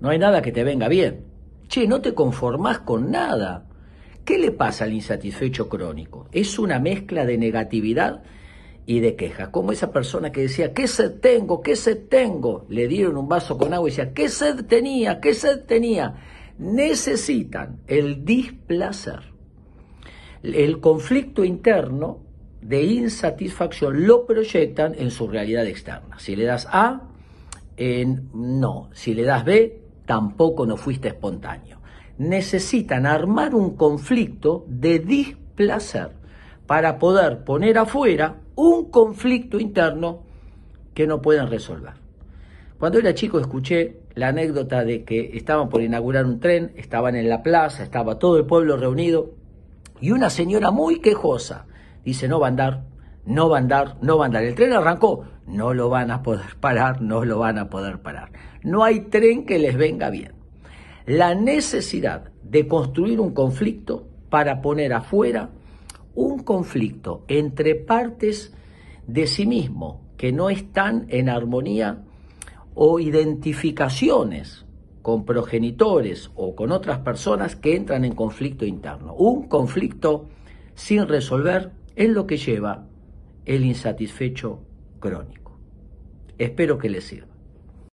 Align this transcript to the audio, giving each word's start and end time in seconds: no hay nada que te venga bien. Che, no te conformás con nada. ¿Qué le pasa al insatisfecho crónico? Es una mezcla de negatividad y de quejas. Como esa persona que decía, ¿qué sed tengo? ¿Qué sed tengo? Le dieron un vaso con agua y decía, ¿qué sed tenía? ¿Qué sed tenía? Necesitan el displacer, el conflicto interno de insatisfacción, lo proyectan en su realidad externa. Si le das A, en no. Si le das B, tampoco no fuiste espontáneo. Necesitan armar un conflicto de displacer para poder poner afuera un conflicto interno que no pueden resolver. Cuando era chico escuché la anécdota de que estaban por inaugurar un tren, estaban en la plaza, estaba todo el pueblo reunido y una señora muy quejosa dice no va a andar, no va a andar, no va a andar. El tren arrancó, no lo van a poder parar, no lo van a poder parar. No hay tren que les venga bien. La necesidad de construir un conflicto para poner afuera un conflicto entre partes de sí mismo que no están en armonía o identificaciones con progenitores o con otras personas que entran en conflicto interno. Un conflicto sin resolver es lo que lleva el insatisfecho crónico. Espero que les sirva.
no 0.00 0.10
hay 0.10 0.18
nada 0.18 0.42
que 0.42 0.52
te 0.52 0.64
venga 0.64 0.88
bien. 0.88 1.24
Che, 1.68 1.86
no 1.86 2.00
te 2.00 2.14
conformás 2.14 2.80
con 2.80 3.10
nada. 3.10 3.66
¿Qué 4.24 4.38
le 4.38 4.50
pasa 4.50 4.84
al 4.84 4.92
insatisfecho 4.92 5.68
crónico? 5.68 6.28
Es 6.32 6.58
una 6.58 6.78
mezcla 6.78 7.24
de 7.24 7.38
negatividad 7.38 8.22
y 8.84 9.00
de 9.00 9.16
quejas. 9.16 9.48
Como 9.48 9.72
esa 9.72 9.92
persona 9.92 10.30
que 10.30 10.42
decía, 10.42 10.72
¿qué 10.72 10.86
sed 10.86 11.20
tengo? 11.20 11.60
¿Qué 11.60 11.76
sed 11.76 12.08
tengo? 12.08 12.66
Le 12.68 12.86
dieron 12.88 13.16
un 13.16 13.28
vaso 13.28 13.58
con 13.58 13.72
agua 13.74 13.88
y 13.88 13.92
decía, 13.92 14.12
¿qué 14.12 14.28
sed 14.28 14.64
tenía? 14.66 15.20
¿Qué 15.20 15.34
sed 15.34 15.64
tenía? 15.66 16.14
Necesitan 16.58 17.82
el 17.86 18.24
displacer, 18.24 19.20
el 20.42 20.80
conflicto 20.80 21.44
interno 21.44 22.20
de 22.62 22.82
insatisfacción, 22.82 24.06
lo 24.06 24.26
proyectan 24.26 24.94
en 24.98 25.10
su 25.10 25.28
realidad 25.28 25.66
externa. 25.66 26.18
Si 26.18 26.34
le 26.34 26.44
das 26.44 26.66
A, 26.70 27.10
en 27.76 28.30
no. 28.32 28.90
Si 28.92 29.14
le 29.14 29.22
das 29.22 29.44
B, 29.44 29.82
tampoco 30.06 30.64
no 30.66 30.76
fuiste 30.76 31.08
espontáneo. 31.08 31.78
Necesitan 32.18 33.04
armar 33.04 33.54
un 33.54 33.76
conflicto 33.76 34.64
de 34.68 34.98
displacer 35.00 36.12
para 36.66 36.98
poder 36.98 37.44
poner 37.44 37.78
afuera 37.78 38.36
un 38.54 38.90
conflicto 38.90 39.60
interno 39.60 40.22
que 40.94 41.06
no 41.06 41.20
pueden 41.20 41.48
resolver. 41.48 41.92
Cuando 42.78 42.98
era 42.98 43.14
chico 43.14 43.38
escuché 43.38 44.00
la 44.14 44.28
anécdota 44.28 44.84
de 44.84 45.04
que 45.04 45.36
estaban 45.36 45.68
por 45.68 45.82
inaugurar 45.82 46.24
un 46.24 46.40
tren, 46.40 46.72
estaban 46.76 47.16
en 47.16 47.28
la 47.28 47.42
plaza, 47.42 47.82
estaba 47.82 48.18
todo 48.18 48.38
el 48.38 48.46
pueblo 48.46 48.76
reunido 48.76 49.34
y 50.00 50.12
una 50.12 50.30
señora 50.30 50.70
muy 50.70 51.00
quejosa 51.00 51.66
dice 52.06 52.28
no 52.28 52.38
va 52.38 52.46
a 52.46 52.50
andar, 52.50 52.84
no 53.26 53.48
va 53.48 53.58
a 53.58 53.60
andar, 53.60 53.96
no 54.00 54.18
va 54.18 54.24
a 54.24 54.26
andar. 54.26 54.44
El 54.44 54.54
tren 54.54 54.72
arrancó, 54.72 55.24
no 55.46 55.74
lo 55.74 55.88
van 55.88 56.10
a 56.10 56.22
poder 56.22 56.56
parar, 56.60 57.02
no 57.02 57.24
lo 57.24 57.38
van 57.38 57.58
a 57.58 57.68
poder 57.68 58.00
parar. 58.00 58.32
No 58.62 58.84
hay 58.84 59.00
tren 59.00 59.44
que 59.44 59.58
les 59.58 59.76
venga 59.76 60.10
bien. 60.10 60.32
La 61.06 61.34
necesidad 61.34 62.32
de 62.42 62.66
construir 62.66 63.20
un 63.20 63.32
conflicto 63.32 64.08
para 64.30 64.60
poner 64.60 64.92
afuera 64.92 65.50
un 66.14 66.42
conflicto 66.42 67.24
entre 67.28 67.74
partes 67.74 68.54
de 69.06 69.26
sí 69.26 69.46
mismo 69.46 70.00
que 70.16 70.32
no 70.32 70.50
están 70.50 71.06
en 71.10 71.28
armonía 71.28 72.02
o 72.74 72.98
identificaciones 72.98 74.64
con 75.02 75.24
progenitores 75.24 76.30
o 76.34 76.56
con 76.56 76.72
otras 76.72 76.98
personas 77.00 77.54
que 77.54 77.76
entran 77.76 78.04
en 78.04 78.14
conflicto 78.14 78.64
interno. 78.64 79.14
Un 79.14 79.46
conflicto 79.46 80.26
sin 80.74 81.06
resolver 81.06 81.70
es 81.94 82.10
lo 82.10 82.26
que 82.26 82.38
lleva 82.38 82.86
el 83.46 83.64
insatisfecho 83.64 84.60
crónico. 84.98 85.58
Espero 86.36 86.78
que 86.78 86.90
les 86.90 87.04
sirva. 87.04 87.35